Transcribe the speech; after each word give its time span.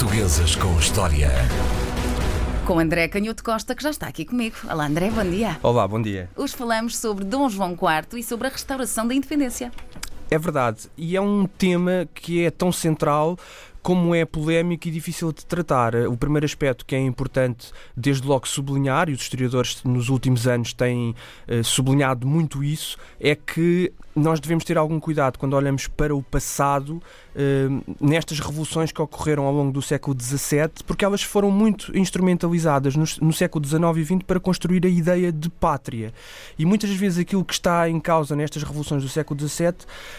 Portuguesas 0.00 0.56
com 0.56 0.78
História. 0.78 1.28
Com 2.66 2.78
André 2.78 3.06
Canhoto 3.06 3.44
Costa, 3.44 3.74
que 3.74 3.82
já 3.82 3.90
está 3.90 4.06
aqui 4.06 4.24
comigo. 4.24 4.56
Olá, 4.64 4.86
André, 4.86 5.10
bom 5.10 5.22
dia. 5.22 5.58
Olá, 5.62 5.86
bom 5.86 6.00
dia. 6.00 6.30
Hoje 6.34 6.56
falamos 6.56 6.96
sobre 6.96 7.22
Dom 7.22 7.50
João 7.50 7.72
IV 7.72 8.18
e 8.18 8.22
sobre 8.22 8.46
a 8.48 8.50
restauração 8.50 9.06
da 9.06 9.14
independência. 9.14 9.70
É 10.30 10.38
verdade, 10.38 10.88
e 10.96 11.16
é 11.16 11.20
um 11.20 11.44
tema 11.44 12.08
que 12.14 12.46
é 12.46 12.50
tão 12.50 12.72
central 12.72 13.38
como 13.82 14.14
é 14.14 14.24
polémico 14.24 14.88
e 14.88 14.90
difícil 14.90 15.32
de 15.32 15.44
tratar. 15.46 15.94
O 15.94 16.16
primeiro 16.16 16.44
aspecto 16.44 16.84
que 16.84 16.94
é 16.94 17.00
importante, 17.00 17.72
desde 17.96 18.26
logo, 18.26 18.46
sublinhar, 18.46 19.08
e 19.08 19.12
os 19.12 19.20
historiadores 19.20 19.82
nos 19.84 20.08
últimos 20.08 20.46
anos 20.46 20.72
têm 20.72 21.14
uh, 21.48 21.64
sublinhado 21.64 22.26
muito 22.26 22.62
isso, 22.62 22.98
é 23.18 23.34
que 23.34 23.92
nós 24.14 24.40
devemos 24.40 24.64
ter 24.64 24.76
algum 24.76 24.98
cuidado 24.98 25.38
quando 25.38 25.54
olhamos 25.54 25.86
para 25.86 26.14
o 26.14 26.22
passado, 26.22 27.00
uh, 27.34 27.96
nestas 28.00 28.40
revoluções 28.40 28.92
que 28.92 29.00
ocorreram 29.00 29.44
ao 29.44 29.54
longo 29.54 29.72
do 29.72 29.80
século 29.80 30.16
XVII, 30.20 30.84
porque 30.86 31.04
elas 31.04 31.22
foram 31.22 31.50
muito 31.50 31.96
instrumentalizadas 31.96 32.96
no 32.96 33.32
século 33.32 33.64
XIX 33.64 33.96
e 33.96 34.04
XX 34.04 34.22
para 34.26 34.40
construir 34.40 34.84
a 34.84 34.88
ideia 34.88 35.32
de 35.32 35.48
pátria. 35.48 36.12
E 36.58 36.66
muitas 36.66 36.90
vezes 36.90 37.18
aquilo 37.18 37.44
que 37.44 37.54
está 37.54 37.88
em 37.88 38.00
causa 38.00 38.36
nestas 38.36 38.62
revoluções 38.62 39.02
do 39.02 39.08
século 39.08 39.38
XVII 39.40 39.74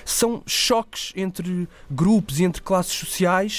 são 0.05 0.41
choques 0.45 1.13
entre 1.15 1.67
grupos 1.89 2.39
e 2.39 2.43
entre 2.43 2.61
classes 2.61 2.93
sociais 2.93 3.50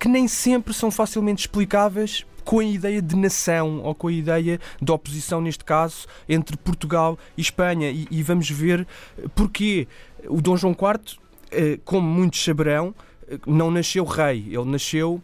que 0.00 0.08
nem 0.08 0.26
sempre 0.26 0.72
são 0.72 0.90
facilmente 0.90 1.42
explicáveis 1.42 2.24
com 2.42 2.58
a 2.58 2.64
ideia 2.64 3.00
de 3.00 3.14
nação 3.14 3.80
ou 3.82 3.94
com 3.94 4.08
a 4.08 4.12
ideia 4.12 4.58
de 4.80 4.90
oposição, 4.90 5.40
neste 5.40 5.64
caso, 5.64 6.06
entre 6.28 6.56
Portugal 6.56 7.18
e 7.36 7.40
Espanha. 7.40 7.90
E, 7.90 8.08
e 8.10 8.22
vamos 8.22 8.50
ver 8.50 8.86
porquê. 9.34 9.86
O 10.26 10.40
Dom 10.40 10.56
João 10.56 10.72
IV, 10.72 11.18
eh, 11.50 11.78
como 11.84 12.08
muitos 12.08 12.42
saberão, 12.42 12.94
eh, 13.28 13.38
não 13.46 13.70
nasceu 13.70 14.04
rei, 14.04 14.48
ele 14.48 14.64
nasceu 14.64 15.22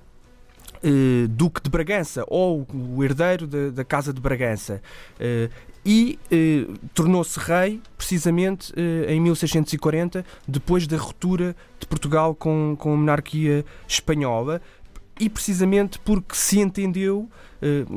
eh, 0.83 1.27
Duque 1.29 1.61
de 1.61 1.69
Bragança 1.69 2.25
ou 2.29 2.67
o 2.73 3.03
herdeiro 3.03 3.47
de, 3.47 3.71
da 3.71 3.85
Casa 3.85 4.13
de 4.13 4.21
Bragança. 4.21 4.81
e 5.85 6.19
tornou-se 6.95 7.39
rei 7.39 7.81
precisamente 7.97 8.73
em 9.07 9.21
1640, 9.21 10.25
depois 10.49 10.85
da 10.87 10.97
ruptura 10.97 11.55
de 11.79 11.87
Portugal 11.87 12.35
com, 12.35 12.75
com 12.77 12.93
a 12.93 12.97
monarquia 12.97 13.65
espanhola 13.87 14.61
e 15.19 15.29
precisamente 15.29 15.99
porque 15.99 16.37
se 16.37 16.61
entendeu, 16.61 17.29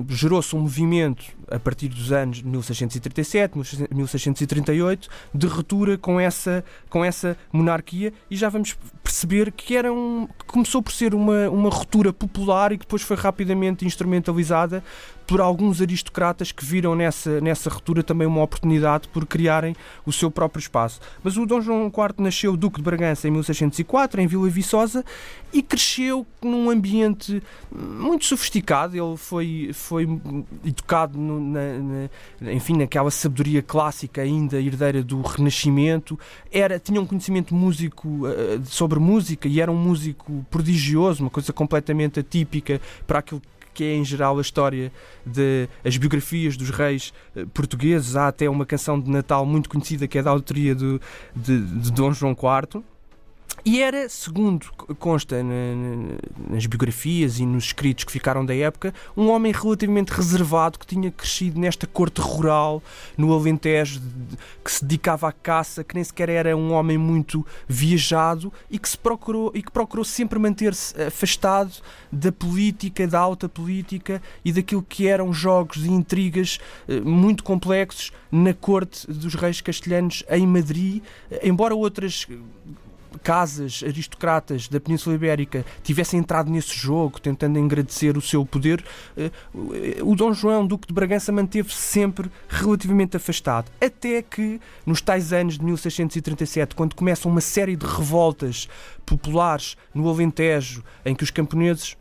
gerou-se 0.10 0.56
um 0.56 0.60
movimento 0.60 1.26
a 1.50 1.60
partir 1.60 1.88
dos 1.88 2.12
anos 2.12 2.42
1637, 2.42 3.58
1638, 3.92 5.10
de 5.34 5.48
ruptura 5.48 5.98
com 5.98 6.20
essa, 6.20 6.64
com 6.90 7.04
essa 7.04 7.38
monarquia 7.52 8.14
e 8.30 8.36
já 8.36 8.50
vamos 8.50 8.78
perceber 9.04 9.52
que 9.52 9.76
era 9.76 9.92
um, 9.92 10.28
começou 10.46 10.82
por 10.82 10.92
ser 10.92 11.16
uma, 11.16 11.50
uma 11.50 11.70
ruptura 11.70 12.14
popular 12.14 12.72
e 12.72 12.78
que 12.78 12.86
depois 12.86 13.02
foi 13.02 13.18
rapidamente 13.18 13.86
instrumentalizada 13.86 14.84
por 15.30 15.40
alguns 15.40 15.80
aristocratas 15.80 16.52
que 16.52 16.66
viram 16.66 16.96
nessa, 16.96 17.40
nessa 17.40 17.70
ruptura 17.70 18.02
também 18.02 18.28
uma 18.28 18.42
oportunidade 18.42 19.08
por 19.10 19.28
criarem 19.28 19.76
o 20.04 20.12
seu 20.12 20.32
próprio 20.32 20.60
espaço. 20.60 21.00
Mas 21.24 21.38
o 21.38 21.46
Dom 21.46 21.62
João 21.62 21.86
IV 21.86 22.16
nasceu 22.18 22.58
Duque 22.58 22.78
de 22.78 22.84
Bragança 22.84 23.28
em 23.28 23.32
1604, 23.32 24.20
em 24.20 24.26
Vila 24.26 24.50
Viçosa, 24.50 25.06
e 25.54 25.62
cresceu 25.62 26.26
num 26.42 26.72
ambiente 26.72 27.44
muito 27.72 28.26
sofisticado. 28.26 28.98
Ele 28.98 29.18
foi, 29.18 29.46
foi 29.74 30.08
educado 30.64 31.18
no, 31.18 31.40
na, 31.40 32.10
na, 32.40 32.54
enfim, 32.54 32.78
naquela 32.78 33.12
sabedoria 33.12 33.62
clássica 33.62 34.22
ainda 34.22 34.60
herdeira 34.60 35.04
do 35.04 35.22
Renascimento. 35.22 36.18
Era, 36.52 36.80
tinha 36.80 37.02
um 37.02 37.06
conhecimento 37.06 37.54
músico 37.54 38.08
uh, 38.08 38.66
sobre 38.66 39.00
música 39.00 39.48
e 39.48 39.62
era 39.62 39.72
um 39.72 39.78
músico 39.78 40.46
prodigioso, 40.50 41.24
uma 41.24 41.30
coisa 41.30 41.54
completamente 41.54 42.20
atípica 42.20 42.82
para 43.06 43.20
aquilo 43.20 43.42
que 43.74 43.84
é 43.84 43.96
em 43.96 44.04
geral 44.04 44.38
a 44.38 44.42
história 44.42 44.92
de 45.26 45.70
as 45.86 45.96
biografias 45.96 46.58
dos 46.58 46.70
reis 46.70 47.14
uh, 47.36 47.48
portugueses. 47.48 48.16
Há 48.16 48.28
até 48.28 48.50
uma 48.50 48.66
canção 48.66 49.00
de 49.00 49.10
Natal 49.10 49.46
muito 49.46 49.70
conhecida 49.70 50.08
que 50.08 50.18
é 50.18 50.24
da 50.24 50.32
autoria 50.32 50.76
do, 50.76 51.00
de, 51.36 51.62
de 51.62 51.92
Dom 51.92 52.12
João 52.12 52.34
IV. 52.34 52.84
E 53.66 53.82
era, 53.82 54.08
segundo 54.08 54.66
consta 54.98 55.44
nas 56.50 56.66
biografias 56.66 57.40
e 57.40 57.46
nos 57.46 57.66
escritos 57.66 58.06
que 58.06 58.12
ficaram 58.12 58.46
da 58.46 58.56
época, 58.56 58.94
um 59.16 59.30
homem 59.30 59.52
relativamente 59.52 60.10
reservado 60.10 60.80
que 60.80 60.88
tinha 60.88 61.12
crescido 61.12 61.60
nesta 61.60 61.86
corte 61.86 62.22
rural, 62.22 62.82
no 63.18 63.34
Alentejo, 63.34 64.02
que 64.64 64.72
se 64.72 64.84
dedicava 64.84 65.28
à 65.28 65.32
caça, 65.32 65.84
que 65.84 65.94
nem 65.94 66.04
sequer 66.04 66.30
era 66.30 66.56
um 66.56 66.72
homem 66.72 66.98
muito 66.98 67.46
viajado 67.68 68.52
e 68.72 68.80
que, 68.80 68.88
se 68.88 68.98
procurou, 68.98 69.52
e 69.54 69.62
que 69.62 69.72
procurou 69.72 70.06
sempre 70.06 70.40
manter-se 70.40 71.00
afastado 71.02 71.74
da 72.12 72.32
política, 72.32 73.06
da 73.06 73.20
alta 73.20 73.50
política 73.50 74.22
e 74.44 74.52
daquilo 74.52 74.82
que 74.82 75.06
eram 75.08 75.34
jogos 75.34 75.86
e 75.86 75.92
intrigas 75.92 76.60
eh, 76.88 77.02
muito 77.02 77.44
complexos 77.44 78.12
na 78.32 78.54
corte 78.54 79.06
dos 79.12 79.36
reis 79.36 79.60
castelhanos 79.60 80.24
em 80.30 80.48
Madrid, 80.48 81.04
embora 81.44 81.76
outras 81.76 82.26
casas 83.24 83.84
aristocratas 83.86 84.68
da 84.68 84.80
Península 84.80 85.16
Ibérica 85.16 85.66
tivessem 85.84 86.20
entrado 86.20 86.52
nesse 86.52 86.76
jogo, 86.76 87.20
tentando 87.20 87.60
agradecer 87.60 88.18
o 88.18 88.22
seu 88.22 88.46
poder, 88.46 88.84
eh, 89.18 89.32
o 90.02 90.16
Dom 90.16 90.34
João, 90.34 90.66
Duque 90.66 90.88
de 90.88 90.94
Bragança, 90.94 91.32
manteve-se 91.32 91.78
sempre 91.78 92.30
relativamente 92.48 93.18
afastado. 93.18 93.72
Até 93.82 94.22
que, 94.22 94.60
nos 94.86 95.02
tais 95.02 95.34
anos 95.34 95.58
de 95.58 95.66
1637, 95.66 96.76
quando 96.76 96.96
começam 96.96 97.32
uma 97.32 97.42
série 97.42 97.76
de 97.76 97.86
revoltas 97.86 98.68
populares 99.06 99.76
no 99.94 100.08
Alentejo, 100.10 100.84
em 101.06 101.16
que 101.16 101.24
os 101.24 101.32
camponeses 101.32 101.98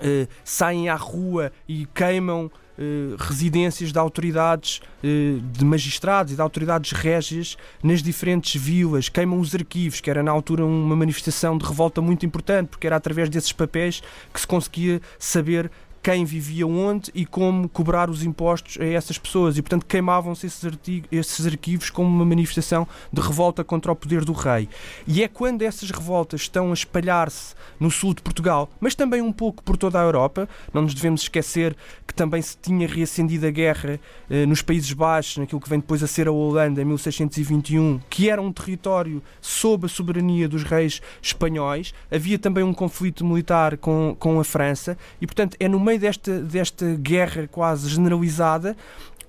eh, 0.00 0.26
saem 0.44 0.88
à 0.88 0.94
rua 0.94 1.52
e 1.68 1.86
queimam 1.86 2.50
eh, 2.78 3.14
residências 3.18 3.92
de 3.92 3.98
autoridades 3.98 4.80
eh, 5.04 5.38
de 5.52 5.64
magistrados 5.64 6.32
e 6.32 6.36
de 6.36 6.40
autoridades 6.40 6.92
régias 6.92 7.56
nas 7.82 8.02
diferentes 8.02 8.60
vilas, 8.60 9.08
queimam 9.08 9.38
os 9.38 9.54
arquivos, 9.54 10.00
que 10.00 10.10
era 10.10 10.22
na 10.22 10.30
altura 10.30 10.64
uma 10.64 10.96
manifestação 10.96 11.58
de 11.58 11.64
revolta 11.64 12.00
muito 12.00 12.24
importante, 12.24 12.68
porque 12.68 12.86
era 12.86 12.96
através 12.96 13.28
desses 13.28 13.52
papéis 13.52 14.02
que 14.32 14.40
se 14.40 14.46
conseguia 14.46 15.00
saber 15.18 15.70
quem 16.02 16.24
vivia 16.24 16.66
onde 16.66 17.10
e 17.14 17.24
como 17.24 17.68
cobrar 17.68 18.10
os 18.10 18.24
impostos 18.24 18.78
a 18.80 18.84
essas 18.84 19.18
pessoas. 19.18 19.56
E, 19.56 19.62
portanto, 19.62 19.86
queimavam-se 19.86 20.46
esses, 20.46 20.64
esses 21.10 21.46
arquivos 21.46 21.90
como 21.90 22.08
uma 22.08 22.24
manifestação 22.24 22.86
de 23.12 23.20
revolta 23.20 23.62
contra 23.62 23.92
o 23.92 23.96
poder 23.96 24.24
do 24.24 24.32
rei. 24.32 24.68
E 25.06 25.22
é 25.22 25.28
quando 25.28 25.62
essas 25.62 25.90
revoltas 25.90 26.42
estão 26.42 26.70
a 26.70 26.74
espalhar-se 26.74 27.54
no 27.78 27.90
sul 27.90 28.14
de 28.14 28.22
Portugal, 28.22 28.68
mas 28.80 28.94
também 28.94 29.22
um 29.22 29.32
pouco 29.32 29.62
por 29.62 29.76
toda 29.76 30.00
a 30.00 30.02
Europa, 30.02 30.48
não 30.72 30.82
nos 30.82 30.94
devemos 30.94 31.22
esquecer 31.22 31.76
que 32.06 32.14
também 32.14 32.42
se 32.42 32.56
tinha 32.56 32.86
reacendido 32.86 33.46
a 33.46 33.50
guerra 33.50 33.98
eh, 34.28 34.44
nos 34.44 34.60
Países 34.60 34.92
Baixos, 34.92 35.38
naquilo 35.38 35.60
que 35.60 35.68
vem 35.68 35.78
depois 35.78 36.02
a 36.02 36.06
ser 36.06 36.28
a 36.28 36.32
Holanda, 36.32 36.82
em 36.82 36.84
1621, 36.84 38.00
que 38.10 38.28
era 38.28 38.42
um 38.42 38.52
território 38.52 39.22
sob 39.40 39.86
a 39.86 39.88
soberania 39.88 40.48
dos 40.48 40.62
reis 40.62 41.00
espanhóis. 41.20 41.94
Havia 42.10 42.38
também 42.38 42.62
um 42.62 42.74
conflito 42.74 43.24
militar 43.24 43.76
com, 43.78 44.16
com 44.18 44.38
a 44.38 44.44
França, 44.44 44.96
e, 45.20 45.26
portanto, 45.26 45.56
é 45.58 45.68
no 45.68 45.80
meio 45.80 45.91
meio 45.92 46.00
desta, 46.00 46.40
desta 46.40 46.94
guerra 46.94 47.46
quase 47.48 47.88
generalizada 47.88 48.76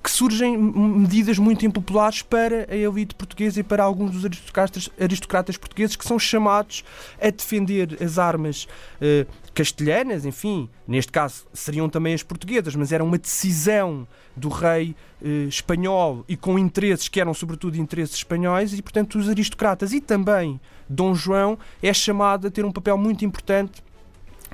que 0.02 0.12
surgem 0.12 0.58
medidas 0.58 1.38
muito 1.38 1.66
impopulares 1.66 2.22
para 2.22 2.68
a 2.70 2.76
elite 2.76 3.16
portuguesa 3.16 3.62
e 3.62 3.64
para 3.64 3.82
alguns 3.82 4.12
dos 4.12 4.26
aristocratas, 4.26 4.90
aristocratas 5.00 5.56
portugueses 5.56 5.96
que 5.96 6.06
são 6.06 6.20
chamados 6.20 6.84
a 7.22 7.30
defender 7.30 7.98
as 8.04 8.20
armas 8.20 8.68
eh, 9.00 9.26
castelhanas, 9.54 10.26
enfim, 10.26 10.70
neste 10.86 11.10
caso 11.10 11.46
seriam 11.54 11.88
também 11.88 12.14
as 12.14 12.22
portuguesas, 12.22 12.76
mas 12.76 12.92
era 12.92 13.02
uma 13.02 13.18
decisão 13.18 14.06
do 14.36 14.50
rei 14.50 14.94
eh, 15.24 15.46
espanhol 15.48 16.26
e 16.28 16.36
com 16.36 16.60
interesses 16.60 17.08
que 17.08 17.22
eram 17.22 17.34
sobretudo 17.34 17.78
interesses 17.78 18.18
espanhóis 18.18 18.74
e, 18.74 18.82
portanto, 18.82 19.18
os 19.18 19.30
aristocratas 19.30 19.94
e 19.94 20.02
também 20.02 20.60
Dom 20.90 21.16
João 21.16 21.58
é 21.82 21.94
chamado 21.94 22.48
a 22.48 22.52
ter 22.52 22.66
um 22.66 22.74
papel 22.74 22.98
muito 22.98 23.24
importante 23.24 23.82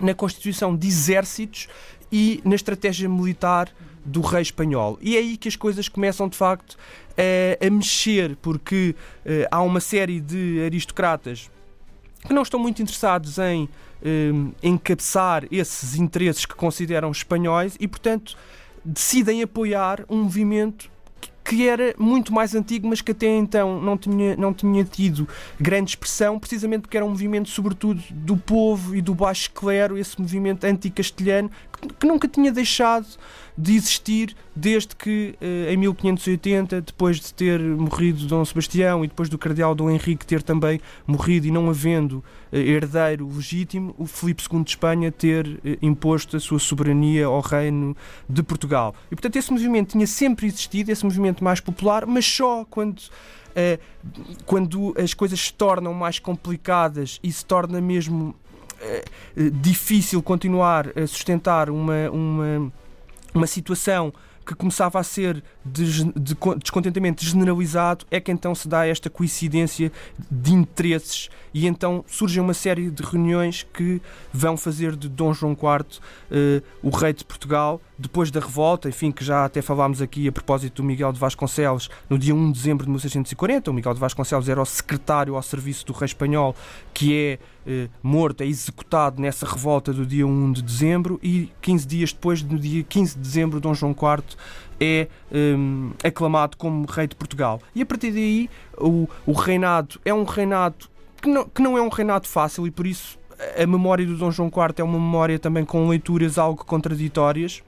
na 0.02 0.14
constituição 0.14 0.76
de 0.76 0.88
exércitos 0.88 1.68
e 2.12 2.42
na 2.44 2.56
estratégia 2.56 3.08
militar 3.08 3.70
do 4.04 4.22
rei 4.22 4.42
espanhol. 4.42 4.98
E 5.02 5.16
é 5.16 5.20
aí 5.20 5.38
que 5.38 5.48
as 5.48 5.56
coisas 5.56 5.88
começam 5.88 6.28
de 6.28 6.38
facto 6.38 6.78
a, 7.18 7.66
a 7.66 7.70
mexer, 7.70 8.36
porque 8.42 8.96
uh, 9.26 9.48
há 9.52 9.62
uma 9.62 9.80
série 9.80 10.20
de 10.20 10.62
aristocratas 10.66 11.50
que 12.26 12.34
não 12.34 12.42
estão 12.42 12.60
muito 12.60 12.82
interessados 12.82 13.38
em 13.38 13.64
uh, 13.66 14.54
encabeçar 14.64 15.46
esses 15.52 15.96
interesses 15.96 16.46
que 16.46 16.56
consideram 16.56 17.12
espanhóis 17.12 17.76
e, 17.80 17.88
portanto, 17.88 18.38
decidem 18.84 19.42
apoiar 19.42 20.04
um 20.10 20.24
movimento 20.24 20.90
que 21.50 21.68
era 21.68 21.96
muito 21.98 22.32
mais 22.32 22.54
antigo, 22.54 22.88
mas 22.88 23.02
que 23.02 23.12
até 23.12 23.26
então 23.26 23.82
não 23.82 23.98
tinha, 23.98 24.36
não 24.36 24.54
tinha 24.54 24.84
tido 24.84 25.28
grande 25.60 25.92
expressão, 25.92 26.38
precisamente 26.38 26.82
porque 26.82 26.96
era 26.96 27.04
um 27.04 27.10
movimento, 27.10 27.50
sobretudo, 27.50 28.04
do 28.12 28.38
povo 28.38 28.96
e 28.96 29.02
do 29.02 29.16
baixo 29.16 29.50
clero, 29.52 29.98
esse 29.98 30.22
movimento 30.22 30.64
anticastelhano, 30.66 31.50
que, 32.00 32.06
nunca 32.06 32.28
tinha 32.28 32.52
deixado 32.52 33.08
de 33.58 33.76
existir 33.76 34.36
desde 34.56 34.96
que, 34.96 35.36
eh, 35.42 35.74
em 35.74 35.78
1580, 35.78 36.82
depois 36.82 37.20
de 37.20 37.34
ter 37.34 37.60
morrido 37.60 38.26
Dom 38.26 38.44
Sebastião 38.46 39.04
e 39.04 39.08
depois 39.08 39.28
do 39.28 39.38
cardeal 39.38 39.76
Dom 39.76 39.90
Henrique 39.90 40.26
ter 40.26 40.42
também 40.42 40.80
morrido 41.06 41.48
e 41.48 41.52
não 41.52 41.70
havendo 41.70 42.24
eh, 42.52 42.60
herdeiro 42.60 43.28
legítimo, 43.28 43.94
o 43.98 44.06
Filipe 44.06 44.44
II 44.50 44.64
de 44.64 44.70
Espanha 44.72 45.12
ter 45.12 45.60
eh, 45.66 45.78
imposto 45.82 46.38
a 46.38 46.40
sua 46.40 46.60
soberania 46.60 47.26
ao 47.26 47.42
reino 47.42 47.96
de 48.30 48.42
Portugal. 48.44 48.96
E, 49.12 49.16
portanto, 49.16 49.36
esse 49.36 49.52
movimento 49.52 49.92
tinha 49.92 50.08
sempre 50.08 50.48
existido, 50.48 50.92
esse 50.92 51.04
movimento 51.04 51.44
mais 51.44 51.60
popular, 51.60 52.06
mas 52.06 52.26
só 52.26 52.66
quando 52.66 53.02
quando 54.46 54.96
as 54.98 55.14
coisas 55.14 55.38
se 55.38 55.54
tornam 55.54 55.94
mais 55.94 56.18
complicadas 56.18 57.20
e 57.22 57.30
se 57.30 57.44
torna 57.44 57.82
mesmo 57.82 58.34
difícil 59.62 60.22
continuar 60.22 60.88
a 60.98 61.06
sustentar 61.08 61.70
uma, 61.70 62.10
uma 62.10 62.72
uma 63.34 63.48
situação 63.48 64.14
que 64.46 64.56
começava 64.56 65.00
a 65.00 65.04
ser 65.04 65.44
de, 65.64 66.06
de 66.06 66.36
descontentamento 66.58 67.24
generalizado, 67.24 68.04
é 68.10 68.20
que 68.20 68.32
então 68.32 68.56
se 68.56 68.68
dá 68.68 68.88
esta 68.88 69.08
coincidência 69.08 69.92
de 70.30 70.54
interesses. 70.54 71.30
E 71.54 71.68
então 71.68 72.04
surge 72.08 72.40
uma 72.40 72.56
série 72.56 72.90
de 72.90 73.04
reuniões 73.04 73.62
que 73.62 74.02
vão 74.34 74.58
fazer 74.58 74.96
de 74.96 75.08
Dom 75.08 75.36
João 75.36 75.52
IV 75.52 76.00
eh, 76.32 76.64
o 76.82 76.90
rei 76.90 77.14
de 77.14 77.24
Portugal, 77.24 77.80
depois 77.96 78.32
da 78.32 78.40
revolta, 78.40 78.90
enfim, 78.90 79.12
que 79.12 79.24
já 79.24 79.46
até 79.46 79.62
falámos 79.62 80.02
aqui 80.02 80.28
a 80.28 80.32
propósito 80.32 80.82
do 80.82 80.84
Miguel 80.84 81.14
de 81.14 81.20
Vasconcelos, 81.20 81.88
no 82.10 82.18
dia 82.18 82.34
1 82.34 82.52
de 82.52 82.58
dezembro 82.58 82.86
de 82.86 82.90
1640, 82.90 83.70
o 83.70 83.74
Miguel 83.74 83.94
de 83.94 84.00
Vasconcelos 84.00 84.50
era 84.50 84.60
o 84.60 84.66
secretário 84.66 85.36
ao 85.36 85.44
serviço 85.44 85.86
do 85.86 85.94
rei 85.94 86.08
espanhol, 86.08 86.56
que 86.92 87.16
é 87.16 87.40
eh, 87.70 87.88
morto, 88.02 88.42
é 88.42 88.48
executado 88.48 89.22
nessa 89.22 89.46
revolta 89.46 89.94
do 89.94 90.04
dia 90.04 90.26
1 90.26 90.54
de 90.54 90.64
dezembro 90.64 91.20
e 91.22 91.52
15 91.62 91.88
dias 91.88 92.12
depois, 92.12 92.42
no 92.42 92.58
dia 92.58 92.82
15 92.82 93.14
de 93.14 93.22
dezembro, 93.22 93.60
Dom 93.60 93.76
João 93.76 93.92
IV 93.92 94.24
é 94.82 95.08
um, 95.32 95.92
aclamado 96.04 96.58
como 96.58 96.88
rei 96.88 97.06
de 97.06 97.16
Portugal. 97.16 97.62
E 97.76 97.84
a 97.84 97.86
partir 97.86 98.10
daí, 98.10 98.50
o, 98.76 99.08
o 99.24 99.34
reinado 99.34 100.00
é 100.04 100.12
um 100.12 100.24
reinado 100.24 100.88
que 101.22 101.30
não, 101.30 101.46
que 101.48 101.62
não 101.62 101.78
é 101.78 101.82
um 101.82 101.90
reinado 101.90 102.28
fácil 102.28 102.66
e 102.66 102.72
por 102.72 102.88
isso 102.88 103.20
a 103.62 103.68
memória 103.68 104.06
do 104.06 104.18
Dom 104.18 104.32
João 104.32 104.48
IV 104.50 104.76
é 104.78 104.84
uma 104.84 104.98
memória 104.98 105.38
também 105.38 105.64
com 105.64 105.88
leituras 105.88 106.40
algo 106.40 106.66
contraditórias 106.66 107.62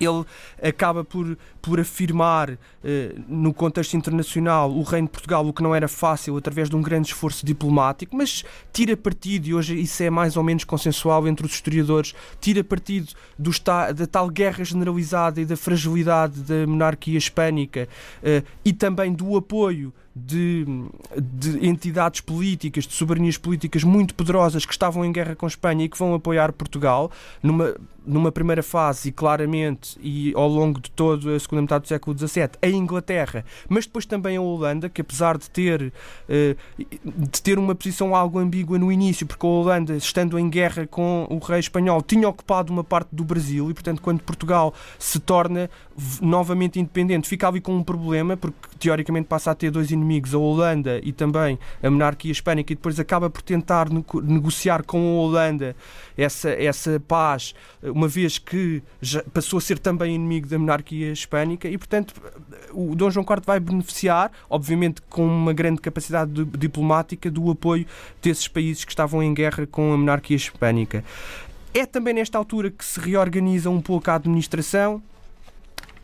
ele 0.00 0.24
acaba 0.62 1.04
por, 1.04 1.36
por 1.60 1.78
afirmar, 1.78 2.58
eh, 2.82 3.14
no 3.28 3.52
contexto 3.52 3.96
internacional, 3.96 4.70
o 4.70 4.82
Reino 4.82 5.06
de 5.06 5.12
Portugal, 5.12 5.46
o 5.46 5.52
que 5.52 5.62
não 5.62 5.74
era 5.74 5.86
fácil, 5.86 6.36
através 6.36 6.70
de 6.70 6.76
um 6.76 6.82
grande 6.82 7.08
esforço 7.08 7.44
diplomático, 7.44 8.16
mas 8.16 8.44
tira 8.72 8.96
partido, 8.96 9.46
e 9.46 9.54
hoje 9.54 9.78
isso 9.78 10.02
é 10.02 10.10
mais 10.10 10.36
ou 10.36 10.42
menos 10.42 10.64
consensual 10.64 11.28
entre 11.28 11.46
os 11.46 11.52
historiadores, 11.52 12.14
tira 12.40 12.64
partido 12.64 13.12
do, 13.38 13.50
da 13.94 14.06
tal 14.06 14.28
guerra 14.28 14.64
generalizada 14.64 15.40
e 15.40 15.44
da 15.44 15.56
fragilidade 15.56 16.40
da 16.40 16.66
monarquia 16.66 17.18
hispânica 17.18 17.88
eh, 18.22 18.42
e 18.64 18.72
também 18.72 19.12
do 19.12 19.36
apoio 19.36 19.92
de, 20.26 20.66
de, 21.16 21.66
entidades 21.66 22.20
políticas, 22.20 22.86
de 22.86 22.94
soberanias 22.94 23.36
políticas 23.36 23.84
muito 23.84 24.14
poderosas 24.14 24.64
que 24.66 24.72
estavam 24.72 25.04
em 25.04 25.12
guerra 25.12 25.34
com 25.34 25.46
Espanha 25.46 25.84
e 25.84 25.88
que 25.88 25.98
vão 25.98 26.14
apoiar 26.14 26.52
Portugal 26.52 27.10
numa, 27.42 27.74
numa 28.06 28.32
primeira 28.32 28.62
fase 28.62 29.08
e 29.08 29.12
claramente 29.12 29.98
e 30.02 30.32
ao 30.34 30.48
longo 30.48 30.80
de 30.80 30.90
toda 30.90 31.36
a 31.36 31.40
segunda 31.40 31.62
metade 31.62 31.82
do 31.82 31.88
século 31.88 32.18
XVII 32.18 32.50
a 32.60 32.68
Inglaterra, 32.68 33.44
mas 33.68 33.86
depois 33.86 34.06
também 34.06 34.36
a 34.36 34.40
Holanda, 34.40 34.88
que 34.88 35.00
apesar 35.00 35.38
de 35.38 35.48
ter, 35.50 35.92
eh, 36.28 36.56
de 37.04 37.42
ter 37.42 37.58
uma 37.58 37.74
posição 37.74 38.14
algo 38.14 38.38
ambígua 38.38 38.78
no 38.78 38.90
início, 38.90 39.26
porque 39.26 39.46
a 39.46 39.48
Holanda, 39.48 39.96
estando 39.96 40.38
em 40.38 40.48
guerra 40.48 40.86
com 40.86 41.26
o 41.30 41.38
rei 41.38 41.60
espanhol, 41.60 42.02
tinha 42.02 42.28
ocupado 42.28 42.72
uma 42.72 42.84
parte 42.84 43.08
do 43.12 43.24
Brasil 43.24 43.70
e, 43.70 43.74
portanto, 43.74 44.00
quando 44.02 44.20
Portugal 44.20 44.74
se 44.98 45.20
torna 45.20 45.70
novamente 46.20 46.80
independente, 46.80 47.28
fica 47.28 47.48
ali 47.48 47.60
com 47.60 47.74
um 47.74 47.82
problema, 47.82 48.36
porque 48.36 48.56
teoricamente 48.78 49.28
passa 49.28 49.50
a 49.50 49.54
ter 49.54 49.70
dois 49.70 49.90
inimigos, 49.90 50.09
a 50.32 50.38
Holanda 50.38 51.00
e 51.02 51.12
também 51.12 51.58
a 51.82 51.90
monarquia 51.90 52.32
hispânica, 52.32 52.72
e 52.72 52.76
depois 52.76 52.98
acaba 52.98 53.30
por 53.30 53.42
tentar 53.42 53.88
negociar 54.22 54.82
com 54.82 54.98
a 54.98 55.22
Holanda 55.22 55.76
essa, 56.16 56.50
essa 56.50 57.00
paz, 57.06 57.54
uma 57.82 58.08
vez 58.08 58.38
que 58.38 58.82
passou 59.32 59.58
a 59.58 59.60
ser 59.60 59.78
também 59.78 60.14
inimigo 60.14 60.48
da 60.48 60.58
monarquia 60.58 61.12
hispânica, 61.12 61.68
e 61.68 61.78
portanto 61.78 62.14
o 62.72 62.94
Dom 62.94 63.10
João 63.10 63.24
IV 63.28 63.42
vai 63.46 63.60
beneficiar, 63.60 64.30
obviamente 64.48 65.00
com 65.02 65.26
uma 65.26 65.52
grande 65.52 65.80
capacidade 65.80 66.32
diplomática, 66.58 67.30
do 67.30 67.50
apoio 67.50 67.86
desses 68.22 68.48
países 68.48 68.84
que 68.84 68.92
estavam 68.92 69.22
em 69.22 69.32
guerra 69.32 69.66
com 69.66 69.92
a 69.92 69.96
monarquia 69.96 70.36
hispânica. 70.36 71.04
É 71.72 71.86
também 71.86 72.14
nesta 72.14 72.36
altura 72.36 72.70
que 72.70 72.84
se 72.84 72.98
reorganiza 72.98 73.70
um 73.70 73.80
pouco 73.80 74.10
a 74.10 74.16
administração, 74.16 75.02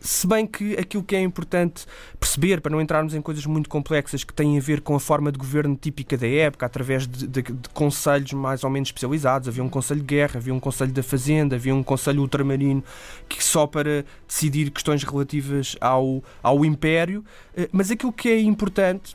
se 0.07 0.25
bem 0.25 0.47
que 0.47 0.73
aquilo 0.77 1.03
que 1.03 1.17
é 1.17 1.21
importante 1.21 1.85
perceber, 2.17 2.61
para 2.61 2.71
não 2.71 2.79
entrarmos 2.79 3.13
em 3.13 3.21
coisas 3.21 3.45
muito 3.45 3.67
complexas 3.67 4.23
que 4.23 4.33
têm 4.33 4.57
a 4.57 4.61
ver 4.61 4.79
com 4.79 4.95
a 4.95 4.99
forma 5.01 5.33
de 5.33 5.37
governo 5.37 5.75
típica 5.75 6.17
da 6.17 6.25
época, 6.25 6.65
através 6.65 7.05
de, 7.05 7.27
de, 7.27 7.41
de 7.41 7.69
conselhos 7.73 8.31
mais 8.31 8.63
ou 8.63 8.69
menos 8.69 8.87
especializados, 8.87 9.49
havia 9.49 9.61
um 9.61 9.67
conselho 9.67 9.99
de 9.99 10.05
guerra, 10.05 10.37
havia 10.37 10.53
um 10.53 10.61
conselho 10.61 10.93
da 10.93 11.03
fazenda, 11.03 11.57
havia 11.57 11.75
um 11.75 11.83
conselho 11.83 12.21
ultramarino 12.21 12.81
que 13.27 13.43
só 13.43 13.67
para 13.67 14.05
decidir 14.25 14.71
questões 14.71 15.03
relativas 15.03 15.75
ao, 15.81 16.23
ao 16.41 16.63
império, 16.63 17.21
eh, 17.53 17.67
mas 17.73 17.91
aquilo 17.91 18.13
que 18.13 18.29
é 18.29 18.39
importante 18.39 19.13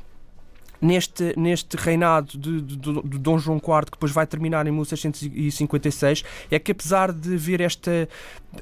neste, 0.79 1.33
neste 1.39 1.75
reinado 1.75 2.37
de, 2.37 2.61
de, 2.61 2.77
de, 2.77 3.19
Dom 3.19 3.39
João 3.39 3.57
IV, 3.57 3.87
que 3.87 3.93
depois 3.93 4.13
vai 4.13 4.27
terminar 4.27 4.67
em 4.67 4.73
1656, 4.73 6.23
é 6.51 6.59
que 6.59 6.73
apesar 6.73 7.13
de 7.13 7.35
haver 7.35 7.63
esta, 7.63 8.07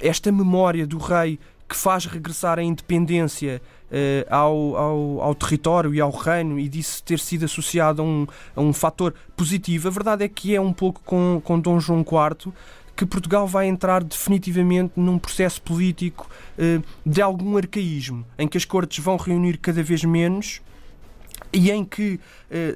esta 0.00 0.30
memória 0.30 0.86
do 0.86 0.98
rei 0.98 1.40
que 1.70 1.76
faz 1.76 2.04
regressar 2.04 2.58
a 2.58 2.64
independência 2.64 3.62
uh, 3.92 4.34
ao, 4.34 4.76
ao, 4.76 5.20
ao, 5.22 5.34
território 5.36 5.94
e 5.94 6.00
ao 6.00 6.10
reino 6.10 6.58
e 6.58 6.68
disso 6.68 7.00
ter 7.04 7.20
sido 7.20 7.44
associado 7.44 8.02
a 8.02 8.04
um, 8.04 8.26
a 8.56 8.60
um 8.60 8.72
fator 8.72 9.14
positivo, 9.36 9.86
a 9.86 9.90
verdade 9.92 10.24
é 10.24 10.28
que 10.28 10.52
é 10.52 10.60
um 10.60 10.72
pouco 10.72 11.00
com, 11.04 11.40
com 11.44 11.60
Dom 11.60 11.78
João 11.78 12.00
IV 12.00 12.52
que 12.96 13.06
Portugal 13.06 13.46
vai 13.46 13.68
entrar 13.68 14.02
definitivamente 14.02 14.94
num 14.96 15.16
processo 15.16 15.62
político 15.62 16.28
uh, 16.58 16.82
de 17.06 17.22
algum 17.22 17.56
arcaísmo, 17.56 18.26
em 18.36 18.48
que 18.48 18.58
as 18.58 18.64
cortes 18.64 19.02
vão 19.02 19.16
reunir 19.16 19.56
cada 19.56 19.80
vez 19.80 20.02
menos 20.02 20.60
e 21.52 21.70
em 21.70 21.84
que, 21.84 22.18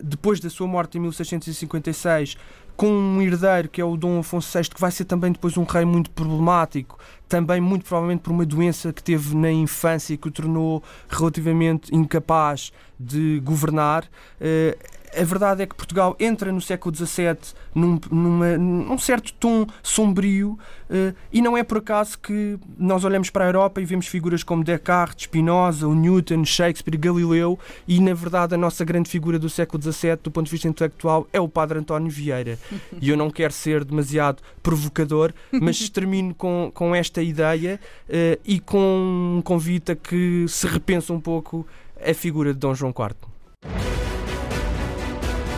depois 0.03 0.41
da 0.41 0.49
sua 0.49 0.67
morte 0.67 0.99
em 0.99 1.01
1656, 1.01 2.37
com 2.77 2.89
um 2.89 3.23
herdeiro 3.23 3.69
que 3.69 3.81
é 3.81 3.85
o 3.85 3.97
Dom 3.97 4.19
Afonso 4.19 4.57
VI, 4.57 4.69
que 4.69 4.81
vai 4.81 4.91
ser 4.91 5.05
também 5.05 5.33
depois 5.33 5.57
um 5.57 5.65
rei 5.65 5.85
muito 5.85 6.11
problemático, 6.11 6.99
também 7.29 7.61
muito 7.61 7.85
provavelmente 7.85 8.21
por 8.21 8.33
uma 8.33 8.45
doença 8.45 8.93
que 8.93 9.03
teve 9.03 9.35
na 9.37 9.51
infância 9.51 10.15
e 10.15 10.17
que 10.17 10.29
o 10.29 10.31
tornou 10.31 10.83
relativamente 11.09 11.95
incapaz 11.95 12.73
de 12.99 13.41
governar. 13.45 14.05
Uh, 14.41 14.77
a 15.17 15.25
verdade 15.25 15.63
é 15.63 15.67
que 15.67 15.75
Portugal 15.75 16.17
entra 16.19 16.51
no 16.51 16.61
século 16.61 16.95
XVII 16.95 17.37
num, 17.75 18.01
numa, 18.11 18.59
num 18.59 18.99
certo 18.99 19.33
tom 19.35 19.67
sombrio 19.83 20.59
uh, 20.91 21.15
e 21.33 21.41
não 21.41 21.57
é 21.57 21.63
por 21.63 21.79
acaso 21.79 22.19
que 22.19 22.59
nós 22.77 23.05
olhamos 23.05 23.31
para 23.31 23.45
a 23.45 23.49
Europa 23.49 23.81
e 23.81 23.85
vemos 23.85 24.07
figuras 24.07 24.43
como 24.43 24.65
Descartes, 24.65 25.25
Spinoza, 25.25 25.87
Newton, 25.87 26.45
Shakespeare, 26.45 26.99
Galileu 26.99 27.59
e 27.87 28.01
na 28.01 28.13
verdade 28.13 28.55
a 28.55 28.59
nossa 28.59 28.85
grande 28.85 29.09
figura 29.09 29.39
do 29.39 29.49
século 29.65 29.83
XVII 29.83 30.17
do 30.23 30.31
ponto 30.31 30.47
de 30.47 30.53
vista 30.53 30.69
intelectual 30.69 31.27
é 31.33 31.41
o 31.41 31.49
Padre 31.49 31.79
António 31.79 32.11
Vieira 32.11 32.59
e 33.01 33.09
eu 33.09 33.17
não 33.17 33.31
quero 33.31 33.53
ser 33.53 33.85
demasiado 33.85 34.43
provocador 34.63 35.33
mas 35.53 35.89
termino 35.91 36.35
com, 36.35 36.71
com 36.75 36.95
esta 36.95 37.23
ideia 37.23 37.81
uh, 38.09 38.41
e 38.45 38.61
com 38.61 39.37
um 39.39 39.43
convite 39.43 39.93
a 39.93 39.97
que 39.97 40.45
se 40.49 40.67
repense 40.67 41.11
um 41.11 41.21
pouco 41.21 41.67
a 42.05 42.13
figura 42.13 42.53
de 42.53 42.59
Dom 42.59 42.75
João 42.75 42.93
IV. 42.93 43.17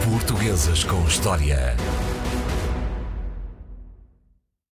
Portuguesas 0.04 0.84
com 0.84 1.02
História. 1.06 1.76